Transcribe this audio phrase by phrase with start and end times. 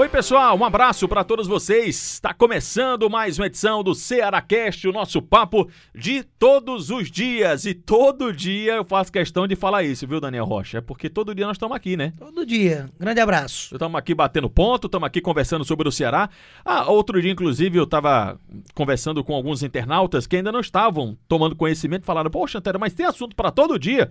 [0.00, 2.14] Oi, pessoal, um abraço para todos vocês.
[2.14, 7.66] Está começando mais uma edição do Cearacast, o nosso papo de todos os dias.
[7.66, 10.78] E todo dia eu faço questão de falar isso, viu, Daniel Rocha?
[10.78, 12.14] É porque todo dia nós estamos aqui, né?
[12.18, 12.88] Todo dia.
[12.98, 13.74] Grande abraço.
[13.74, 16.30] Estamos aqui batendo ponto, estamos aqui conversando sobre o Ceará.
[16.64, 18.40] Ah, outro dia, inclusive, eu estava
[18.72, 23.04] conversando com alguns internautas que ainda não estavam tomando conhecimento, falaram: Poxa, Antero, mas tem
[23.04, 24.10] assunto para todo dia.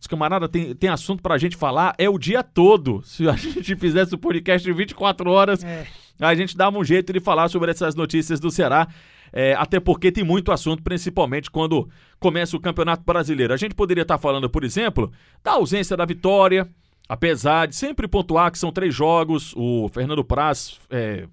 [0.00, 3.02] Os camarada tem, tem assunto pra gente falar é o dia todo.
[3.04, 5.86] Se a gente fizesse o podcast de 24 horas, é.
[6.20, 8.86] a gente dava um jeito de falar sobre essas notícias do Ceará.
[9.32, 11.88] É, até porque tem muito assunto, principalmente quando
[12.18, 13.52] começa o Campeonato Brasileiro.
[13.52, 15.12] A gente poderia estar falando, por exemplo,
[15.44, 16.66] da ausência da vitória,
[17.06, 19.52] apesar de sempre pontuar que são três jogos.
[19.54, 21.26] O Fernando Praz é,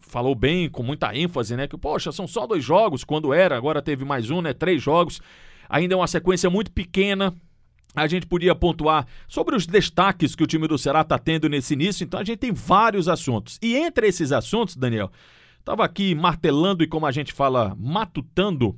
[0.00, 1.68] falou bem, com muita ênfase, né?
[1.68, 4.52] Que, poxa, são só dois jogos, quando era, agora teve mais um, né?
[4.52, 5.20] Três jogos.
[5.68, 7.32] Ainda é uma sequência muito pequena
[7.94, 11.74] a gente podia pontuar sobre os destaques que o time do Ceará está tendo nesse
[11.74, 13.58] início, então a gente tem vários assuntos.
[13.60, 15.10] E entre esses assuntos, Daniel,
[15.58, 18.76] estava aqui martelando e, como a gente fala, matutando,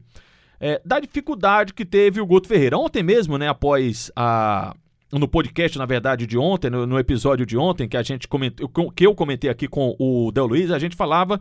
[0.60, 2.78] é, da dificuldade que teve o Guto Ferreira.
[2.78, 4.74] Ontem mesmo, né, após a.
[5.10, 8.66] No podcast, na verdade, de ontem, no, no episódio de ontem, que a gente comentou,
[8.90, 11.38] que eu comentei aqui com o Del Luiz, a gente falava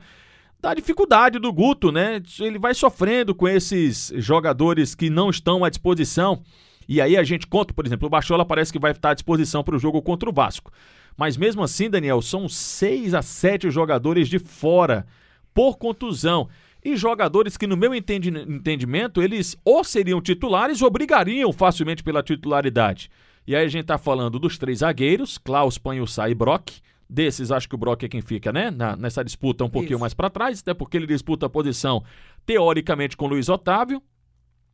[0.60, 2.22] da dificuldade do Guto, né?
[2.42, 6.44] Ele vai sofrendo com esses jogadores que não estão à disposição.
[6.88, 9.64] E aí a gente conta, por exemplo, o Bachola parece que vai estar à disposição
[9.64, 10.72] para o jogo contra o Vasco.
[11.18, 15.06] Mas mesmo assim, Daniel, são seis a sete jogadores de fora
[15.54, 16.50] por contusão.
[16.84, 23.10] E jogadores que, no meu entendimento, eles ou seriam titulares ou brigariam facilmente pela titularidade.
[23.46, 26.72] E aí a gente tá falando dos três zagueiros, Klaus, Panhussá e Brock.
[27.08, 28.72] Desses, acho que o Brock é quem fica, né?
[28.72, 30.00] Na, nessa disputa um pouquinho Isso.
[30.00, 32.04] mais para trás, até porque ele disputa a posição,
[32.46, 34.02] teoricamente, com Luiz Otávio.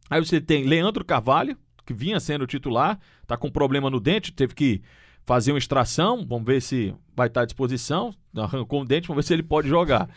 [0.10, 4.54] Aí você tem Leandro Carvalho, que vinha sendo titular, tá com problema no dente, teve
[4.54, 4.82] que
[5.26, 9.28] fazer uma extração, vamos ver se vai estar à disposição, arrancou um dente, vamos ver
[9.28, 10.10] se ele pode jogar.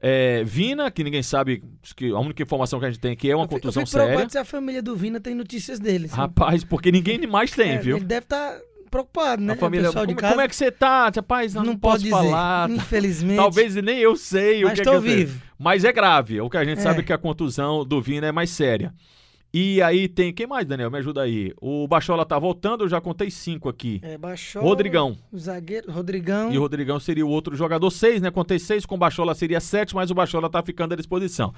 [0.00, 1.62] É, Vina, que ninguém sabe,
[1.96, 4.28] que a única informação que a gente tem aqui é uma eu contusão eu séria.
[4.28, 6.06] se a família do Vina tem notícias dele.
[6.06, 7.96] Rapaz, porque ninguém mais tem, é, viu?
[7.96, 9.54] Ele deve estar tá preocupado, né?
[9.54, 11.10] A família, como, como, é que você tá?
[11.14, 12.70] Rapaz, não, não, posso dizer, falar.
[12.70, 13.36] Infelizmente.
[13.36, 15.42] Talvez nem eu sei mas o que é que vivo.
[15.58, 16.40] Mas é grave.
[16.40, 16.82] O que a gente é.
[16.82, 18.94] sabe é que a contusão do Vina é mais séria.
[19.52, 20.32] E aí tem.
[20.32, 20.90] Quem mais, Daniel?
[20.90, 21.52] Me ajuda aí.
[21.60, 23.98] O Bachola tá voltando, eu já contei cinco aqui.
[24.02, 24.64] É, Bachola.
[24.64, 25.16] Rodrigão.
[25.32, 26.52] O zagueiro, Rodrigão.
[26.52, 27.90] E o Rodrigão seria o outro jogador.
[27.90, 28.30] Seis, né?
[28.30, 31.54] Contei seis, com o Bachola seria sete, mas o Bachola tá ficando à disposição.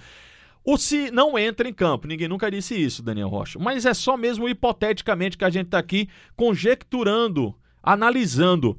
[0.65, 3.59] O se não entra em campo, ninguém nunca disse isso, Daniel Rocha.
[3.59, 8.79] Mas é só mesmo hipoteticamente que a gente tá aqui conjecturando, analisando.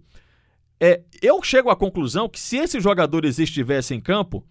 [0.79, 4.45] É, eu chego à conclusão que se esses jogadores estivessem em campo,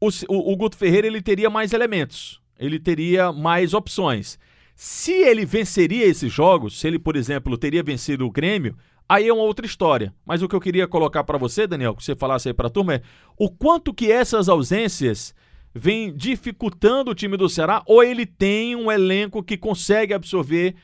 [0.00, 4.38] o, o, o Guto Ferreira ele teria mais elementos ele teria mais opções.
[4.74, 8.76] Se ele venceria esses jogos, se ele, por exemplo, teria vencido o Grêmio,
[9.08, 10.14] aí é uma outra história.
[10.24, 12.70] Mas o que eu queria colocar para você, Daniel, que você falasse aí para a
[12.70, 13.02] turma, é
[13.38, 15.34] o quanto que essas ausências
[15.74, 20.74] vêm dificultando o time do Ceará ou ele tem um elenco que consegue absorver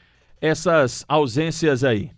[0.40, 2.10] essas ausências aí?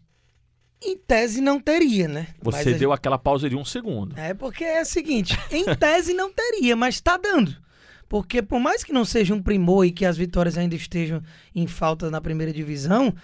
[0.83, 2.29] Em tese não teria, né?
[2.43, 2.97] Você mas deu a...
[2.97, 4.19] aquela pausa de um segundo.
[4.19, 7.64] É porque é o seguinte, em tese não teria, mas está dando.
[8.09, 11.23] Porque por mais que não seja um primor e que as vitórias ainda estejam
[11.55, 13.15] em falta na primeira divisão,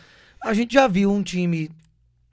[0.40, 1.70] a gente já viu um time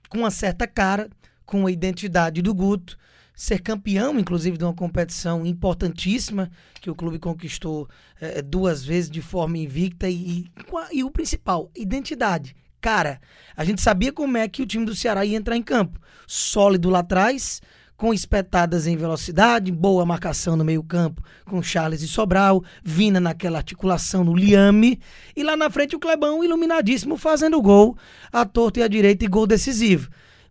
[0.08, 1.08] com uma certa cara,
[1.44, 2.98] com a identidade do Guto,
[3.34, 6.50] ser campeão, inclusive, de uma competição importantíssima
[6.80, 7.88] que o clube conquistou
[8.20, 10.50] é, duas vezes de forma invicta e, e,
[10.92, 12.56] e o principal, identidade.
[12.80, 13.20] Cara,
[13.56, 16.00] a gente sabia como é que o time do Ceará ia entrar em campo.
[16.26, 17.60] Sólido lá atrás,
[17.98, 24.22] com espetadas em velocidade, boa marcação no meio-campo com Charles e Sobral, Vina naquela articulação
[24.22, 25.00] no Liame,
[25.34, 27.98] e lá na frente o Clebão iluminadíssimo fazendo gol,
[28.32, 30.08] a torta e a direita e gol decisivo.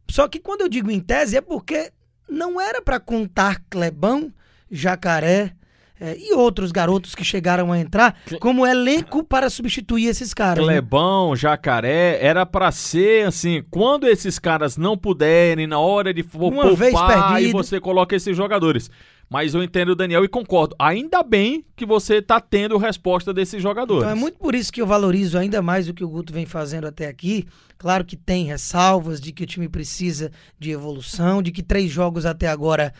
[0.09, 1.93] Só que quando eu digo em tese é porque
[2.29, 4.31] não era para contar Clebão,
[4.69, 5.53] Jacaré,
[5.99, 10.65] é, e outros garotos que chegaram a entrar como elenco para substituir esses caras.
[10.65, 10.73] Né?
[10.73, 11.35] Clebão, né?
[11.37, 17.33] Jacaré, era para ser assim, quando esses caras não puderem, na hora de Uma poupar,
[17.33, 18.89] aí você coloca esses jogadores.
[19.29, 20.73] Mas eu entendo o Daniel e concordo.
[20.79, 24.03] Ainda bem que você está tendo resposta desses jogadores.
[24.03, 26.45] Então é muito por isso que eu valorizo ainda mais o que o Guto vem
[26.45, 27.45] fazendo até aqui.
[27.77, 32.25] Claro que tem ressalvas de que o time precisa de evolução, de que três jogos
[32.25, 32.93] até agora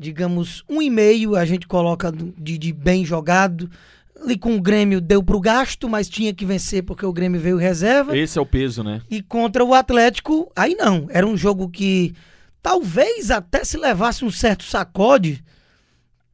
[0.00, 3.70] digamos, um e meio a gente coloca de, de bem jogado.
[4.22, 7.56] Ali com o Grêmio deu pro gasto, mas tinha que vencer porque o Grêmio veio
[7.56, 8.16] reserva.
[8.16, 9.02] Esse é o peso, né?
[9.10, 11.06] E contra o Atlético, aí não.
[11.10, 12.14] Era um jogo que
[12.62, 15.44] talvez até se levasse um certo sacode,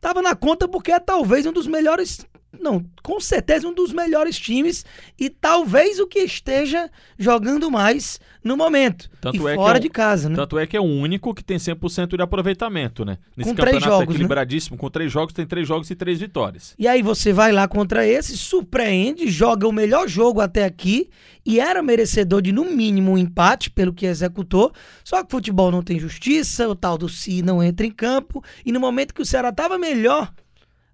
[0.00, 2.24] tava na conta porque é talvez um dos melhores
[2.61, 4.85] não, com certeza um dos melhores times
[5.19, 9.11] e talvez o que esteja jogando mais no momento.
[9.20, 10.37] Tanto e é fora é de casa, né?
[10.37, 13.19] Tanto é que é o único que tem 100% de aproveitamento, né?
[13.37, 14.14] Nesse com campeonato três jogos, né?
[14.14, 14.81] equilibradíssimo, né?
[14.81, 16.75] com três jogos, tem três jogos e três vitórias.
[16.79, 21.11] E aí você vai lá contra esse, surpreende, joga o melhor jogo até aqui
[21.44, 24.73] e era merecedor de, no mínimo, um empate pelo que executou.
[25.05, 28.43] Só que o futebol não tem justiça, o tal do Si não entra em campo
[28.64, 30.32] e no momento que o Ceará estava melhor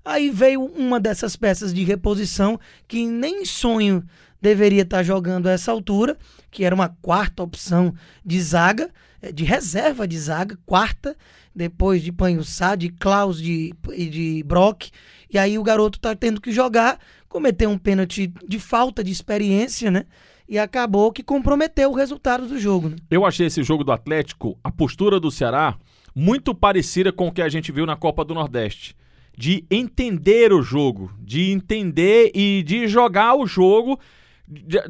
[0.04, 2.58] Aí veio uma dessas peças de reposição
[2.88, 4.04] que nem sonho
[4.40, 6.18] deveria estar jogando a essa altura,
[6.50, 7.94] que era uma quarta opção
[8.26, 8.90] de zaga,
[9.22, 11.16] eh, de reserva de zaga, quarta,
[11.54, 14.90] depois de Panhussá, de Klaus e de, de Brock.
[15.32, 19.90] E aí o garoto tá tendo que jogar, cometeu um pênalti de falta de experiência,
[19.90, 20.04] né?
[20.48, 22.88] E acabou que comprometeu o resultado do jogo.
[22.88, 22.96] Né?
[23.10, 25.78] Eu achei esse jogo do Atlético, a postura do Ceará,
[26.14, 28.96] muito parecida com o que a gente viu na Copa do Nordeste
[29.36, 33.98] de entender o jogo, de entender e de jogar o jogo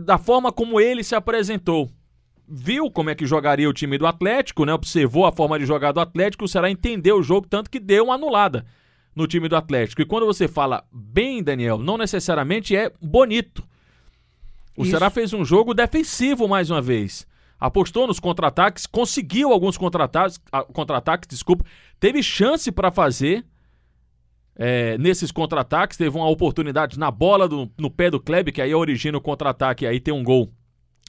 [0.00, 1.88] da forma como ele se apresentou.
[2.48, 4.74] Viu como é que jogaria o time do Atlético, né?
[4.74, 8.04] Observou a forma de jogar do Atlético, o Ceará entendeu o jogo, tanto que deu
[8.04, 8.66] uma anulada
[9.14, 10.02] no time do Atlético.
[10.02, 13.62] E quando você fala bem, Daniel, não necessariamente é bonito.
[14.76, 14.90] O Isso.
[14.90, 17.26] Ceará fez um jogo defensivo mais uma vez.
[17.60, 21.64] Apostou nos contra-ataques, conseguiu alguns contra-ataques, ah, contra-ataques, desculpa,
[22.00, 23.44] teve chance para fazer,
[24.56, 25.96] é, nesses contra-ataques.
[25.96, 29.86] Teve uma oportunidade na bola do, no pé do Kleber, que aí origina o contra-ataque,
[29.86, 30.52] aí tem um gol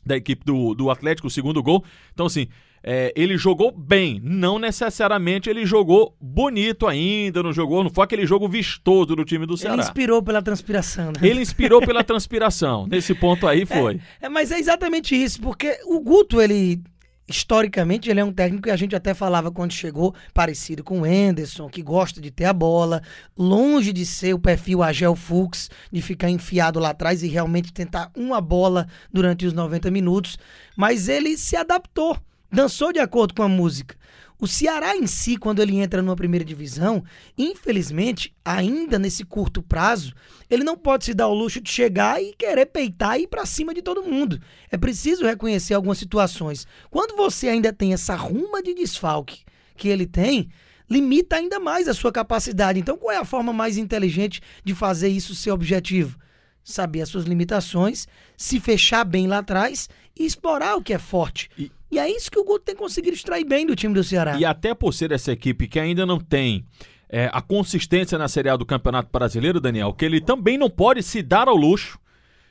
[0.05, 1.83] da equipe do, do Atlético, o segundo gol.
[2.13, 2.47] Então, assim,
[2.83, 8.25] é, ele jogou bem, não necessariamente ele jogou bonito ainda, não jogou, não foi aquele
[8.25, 9.75] jogo vistoso do time do Ceará.
[9.75, 11.13] Ele inspirou pela transpiração, né?
[11.21, 14.01] Ele inspirou pela transpiração, nesse ponto aí foi.
[14.21, 16.81] É, é, mas é exatamente isso, porque o Guto, ele
[17.27, 21.05] historicamente ele é um técnico que a gente até falava quando chegou, parecido com o
[21.05, 23.01] Enderson, que gosta de ter a bola,
[23.37, 28.11] longe de ser o perfil Agel Fux, de ficar enfiado lá atrás e realmente tentar
[28.15, 30.37] uma bola durante os 90 minutos,
[30.75, 32.17] mas ele se adaptou,
[32.51, 33.95] dançou de acordo com a música.
[34.43, 37.01] O Ceará em si, quando ele entra numa primeira divisão,
[37.37, 40.13] infelizmente, ainda nesse curto prazo,
[40.49, 43.45] ele não pode se dar o luxo de chegar e querer peitar e ir para
[43.45, 44.37] cima de todo mundo.
[44.69, 46.67] É preciso reconhecer algumas situações.
[46.91, 49.45] Quando você ainda tem essa ruma de desfalque
[49.77, 50.49] que ele tem,
[50.89, 52.77] limita ainda mais a sua capacidade.
[52.77, 56.19] Então, qual é a forma mais inteligente de fazer isso ser objetivo?
[56.61, 59.87] Saber as suas limitações, se fechar bem lá atrás
[60.19, 61.49] e explorar o que é forte.
[61.57, 64.35] E e é isso que o Guto tem conseguido extrair bem do time do Ceará.
[64.37, 66.65] E até por ser essa equipe que ainda não tem
[67.07, 71.03] é, a consistência na Série A do Campeonato Brasileiro, Daniel, que ele também não pode
[71.03, 71.99] se dar ao luxo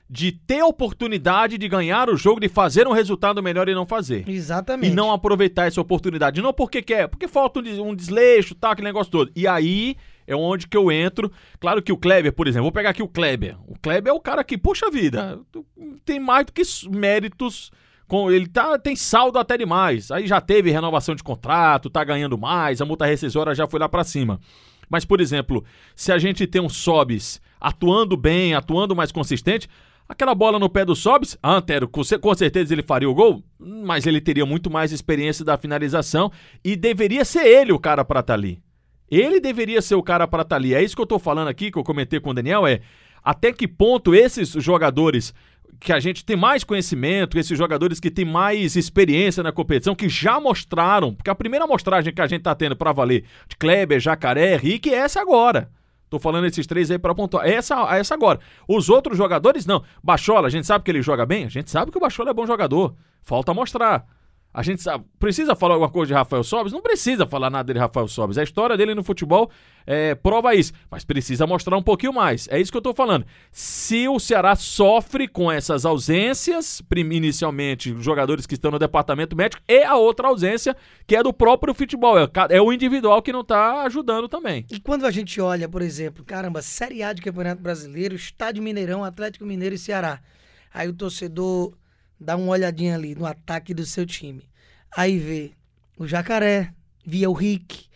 [0.09, 3.85] de ter a oportunidade de ganhar o jogo, de fazer um resultado melhor e não
[3.85, 4.29] fazer.
[4.29, 4.93] Exatamente.
[4.93, 6.41] E não aproveitar essa oportunidade.
[6.41, 9.33] Não porque quer, porque falta um desleixo, tá, aquele negócio todo.
[9.35, 11.33] E aí é onde que eu entro.
[11.59, 13.57] Claro que o Kleber, por exemplo, vou pegar aqui o Kleber.
[13.67, 15.41] O Kleber é o cara que, puxa vida,
[16.05, 17.73] tem mais do que méritos
[18.13, 20.11] com, ele tá, tem saldo até demais.
[20.11, 23.89] Aí já teve renovação de contrato, tá ganhando mais, a multa rescisória já foi lá
[23.89, 24.39] para cima.
[24.87, 25.65] Mas, por exemplo,
[25.97, 29.67] se a gente tem um Sobis atuando bem, atuando mais consistente,
[30.07, 33.43] aquela bola no pé do Sobis, ah, Antero, com, com certeza ele faria o gol,
[33.59, 36.31] mas ele teria muito mais experiência da finalização
[36.63, 38.61] e deveria ser ele o cara para estar tá ali.
[39.11, 40.75] Ele deveria ser o cara para estar tá ali.
[40.75, 42.83] É isso que eu tô falando aqui, que eu comentei com o Daniel, é
[43.25, 45.33] até que ponto esses jogadores
[45.81, 50.09] que a gente tem mais conhecimento, esses jogadores que têm mais experiência na competição, que
[50.09, 53.99] já mostraram, porque a primeira amostragem que a gente tá tendo para valer de Kleber,
[53.99, 55.71] Jacaré, Rick, é essa agora.
[56.09, 57.47] Tô falando esses três aí para pontuar.
[57.47, 58.39] É essa, é essa agora.
[58.69, 59.83] Os outros jogadores, não.
[60.03, 61.47] Bachola, a gente sabe que ele joga bem?
[61.47, 62.95] A gente sabe que o Bachola é bom jogador.
[63.25, 64.07] Falta mostrar.
[64.55, 66.73] A gente sabe, precisa falar alguma coisa de Rafael Sobes?
[66.73, 68.37] Não precisa falar nada de Rafael Sobes.
[68.37, 69.51] A história dele no futebol
[69.87, 72.47] é, prova isso, mas precisa mostrar um pouquinho mais.
[72.51, 73.25] É isso que eu estou falando.
[73.51, 79.83] Se o Ceará sofre com essas ausências, inicialmente jogadores que estão no departamento médico, e
[79.85, 83.85] a outra ausência que é do próprio futebol, é, é o individual que não está
[83.85, 84.67] ajudando também.
[84.71, 89.03] E quando a gente olha, por exemplo, caramba, Série A de Campeonato Brasileiro, Estádio Mineirão,
[89.03, 90.21] Atlético Mineiro e Ceará.
[90.75, 91.73] Aí o torcedor
[92.23, 94.49] dá uma olhadinha ali no ataque do seu time.
[94.97, 95.53] Aí vê
[95.99, 96.73] o Jacaré,
[97.05, 97.87] via o Rick,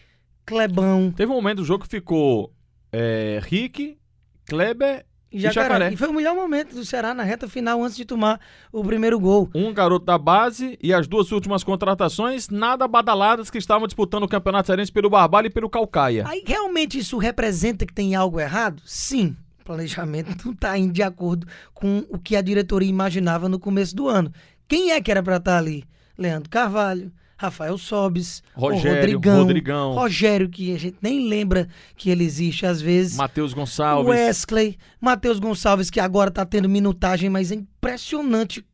[0.45, 1.13] Clebão.
[1.13, 2.53] Teve um momento do jogo que ficou
[2.93, 3.99] é, Rick,
[4.47, 5.67] Kleber e Jacaré.
[5.67, 5.93] e Jacaré.
[5.93, 8.41] E foi o melhor momento do Ceará na reta final antes de tomar
[8.73, 9.51] o primeiro gol.
[9.55, 14.29] Um garoto da base e as duas últimas contratações nada badaladas que estavam disputando o
[14.29, 16.25] Campeonato Cearense pelo Barbalho e pelo Calcaia.
[16.27, 18.83] Aí realmente isso representa que tem algo errado?
[18.85, 23.95] Sim planejamento não está indo de acordo com o que a diretoria imaginava no começo
[23.95, 24.33] do ano.
[24.69, 25.85] Quem é que era para estar tá ali?
[26.17, 29.93] Leandro Carvalho, Rafael Sobes, Rogério, Rodrigão, Rodrigão.
[29.93, 33.17] Rogério, que a gente nem lembra que ele existe às vezes.
[33.17, 34.09] Matheus Gonçalves.
[34.09, 38.65] Wesley, Matheus Gonçalves, que agora tá tendo minutagem, mas é impressionante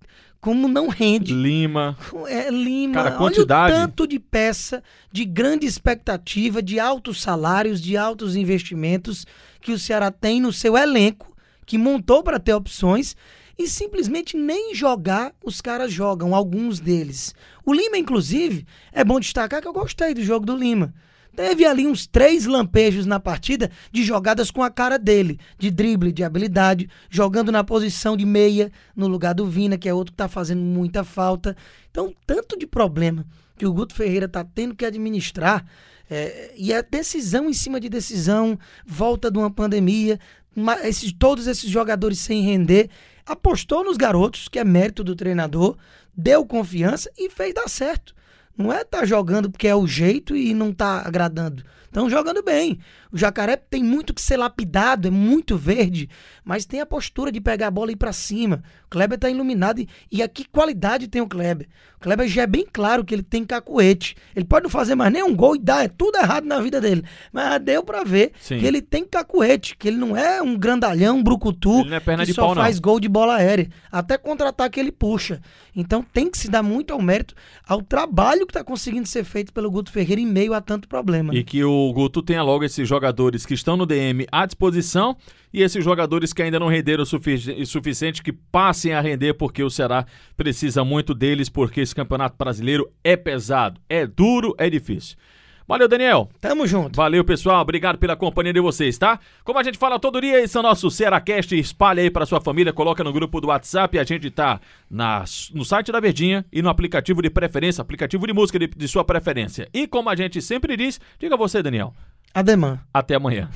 [0.43, 1.33] como não rende.
[1.33, 1.97] Lima.
[2.27, 3.73] É, Lima, Cara, olha quantidade.
[3.73, 9.25] o tanto de peça, de grande expectativa, de altos salários, de altos investimentos
[9.61, 11.33] que o Ceará tem no seu elenco,
[11.65, 13.17] que montou para ter opções
[13.57, 17.33] e simplesmente nem jogar os caras jogam, alguns deles.
[17.65, 20.93] O Lima, inclusive, é bom destacar que eu gostei do jogo do Lima.
[21.35, 26.13] Teve ali uns três lampejos na partida de jogadas com a cara dele, de drible,
[26.13, 30.19] de habilidade, jogando na posição de meia, no lugar do Vina, que é outro que
[30.19, 31.57] tá fazendo muita falta.
[31.91, 33.25] Então, tanto de problema
[33.57, 35.65] que o Guto Ferreira tá tendo que administrar,
[36.11, 40.21] é, e é decisão em cima de decisão, volta de uma pandemia,
[40.55, 42.91] ma- esses, todos esses jogadores sem render.
[43.25, 45.79] Apostou nos garotos, que é mérito do treinador,
[46.15, 48.15] deu confiança e fez dar certo.
[48.57, 51.65] Não é tá jogando porque é o jeito e não tá agradando.
[51.93, 52.79] Estão jogando bem.
[53.13, 56.09] O Jacaré tem muito que ser lapidado, é muito verde,
[56.43, 58.63] mas tem a postura de pegar a bola e ir pra cima.
[58.87, 61.69] O Kleber tá iluminado e, e a que qualidade tem o Kleber?
[61.99, 64.17] O Kleber já é bem claro que ele tem cacuete.
[64.35, 67.05] Ele pode não fazer mais nenhum gol e dar é tudo errado na vida dele.
[67.31, 68.59] Mas deu pra ver Sim.
[68.59, 72.01] que ele tem cacuete, que ele não é um grandalhão, um brucutu, Ele não é
[72.01, 72.63] perna que de só pau, não.
[72.63, 73.69] faz gol de bola aérea.
[73.91, 75.43] Até contra-ataque ele puxa.
[75.77, 77.35] Então tem que se dar muito ao mérito
[77.69, 81.35] ao trabalho que está conseguindo ser feito pelo Guto Ferreira em meio a tanto problema.
[81.35, 85.17] E que o Guto tenha logo esses jogadores que estão no DM à disposição
[85.55, 89.33] e esses jogadores que ainda não renderam o sufici- o suficiente que passem a render
[89.35, 90.05] porque o Ceará
[90.37, 95.17] precisa muito deles porque esse campeonato brasileiro é pesado, é duro, é difícil.
[95.67, 96.29] Valeu, Daniel.
[96.41, 96.97] Tamo junto.
[96.97, 97.63] Valeu, pessoal.
[97.63, 99.19] Obrigado pela companhia de vocês, tá?
[99.45, 101.53] Como a gente fala todo dia, esse é o nosso Cearacast.
[101.59, 103.99] Espalha aí pra sua família, coloca no grupo do WhatsApp.
[103.99, 108.33] A gente tá na, no site da Verdinha e no aplicativo de preferência, aplicativo de
[108.33, 109.69] música de, de sua preferência.
[109.73, 111.95] E como a gente sempre diz, diga você, Daniel.
[112.35, 112.81] Ademã.
[112.93, 113.51] Até amanhã.